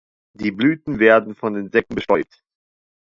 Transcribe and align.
Die 0.33 0.49
Blüten 0.49 0.97
werden 0.97 1.35
von 1.35 1.53
Insekten 1.55 1.93
bestäubt. 1.93 2.41